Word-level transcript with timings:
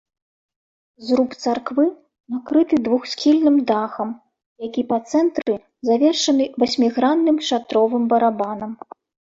Зруб 1.09 1.35
царквы 1.43 1.85
накрыты 2.33 2.75
двухсхільным 2.87 3.57
дахам, 3.73 4.09
які 4.67 4.81
па 4.95 5.01
цэнтры 5.13 5.55
завершаны 5.93 6.51
васьмігранным 6.65 7.37
шатровым 7.53 8.03
барабанам. 8.17 8.71